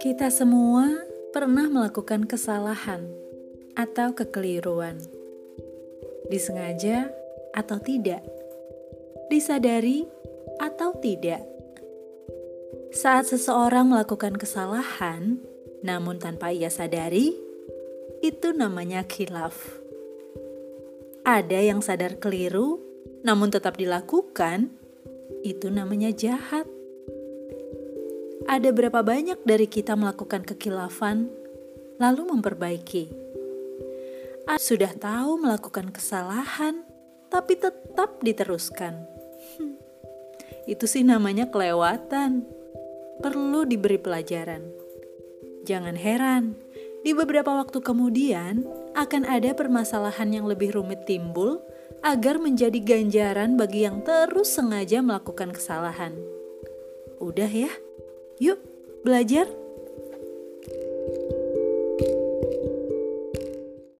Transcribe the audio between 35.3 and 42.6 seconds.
melakukan kesalahan, tapi tetap diteruskan. Hmm, itu sih namanya kelewatan.